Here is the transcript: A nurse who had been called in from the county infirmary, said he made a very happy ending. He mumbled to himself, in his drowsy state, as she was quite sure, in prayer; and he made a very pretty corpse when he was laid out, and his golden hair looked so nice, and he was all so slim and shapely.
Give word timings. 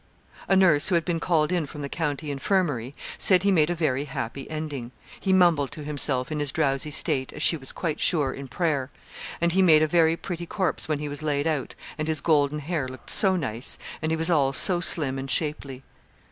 A 0.47 0.55
nurse 0.55 0.87
who 0.89 0.95
had 0.95 1.05
been 1.05 1.19
called 1.19 1.51
in 1.51 1.67
from 1.67 1.83
the 1.83 1.87
county 1.87 2.31
infirmary, 2.31 2.95
said 3.19 3.43
he 3.43 3.51
made 3.51 3.69
a 3.69 3.75
very 3.75 4.05
happy 4.05 4.49
ending. 4.49 4.91
He 5.19 5.31
mumbled 5.31 5.69
to 5.73 5.83
himself, 5.83 6.31
in 6.31 6.39
his 6.39 6.51
drowsy 6.51 6.89
state, 6.89 7.31
as 7.33 7.43
she 7.43 7.55
was 7.55 7.71
quite 7.71 7.99
sure, 7.99 8.33
in 8.33 8.47
prayer; 8.47 8.89
and 9.39 9.51
he 9.51 9.61
made 9.61 9.83
a 9.83 9.87
very 9.87 10.17
pretty 10.17 10.47
corpse 10.47 10.87
when 10.87 10.97
he 10.97 11.07
was 11.07 11.21
laid 11.21 11.45
out, 11.45 11.75
and 11.99 12.07
his 12.07 12.19
golden 12.19 12.57
hair 12.61 12.87
looked 12.87 13.11
so 13.11 13.35
nice, 13.35 13.77
and 14.01 14.11
he 14.11 14.15
was 14.17 14.31
all 14.31 14.53
so 14.53 14.79
slim 14.79 15.19
and 15.19 15.29
shapely. 15.29 15.83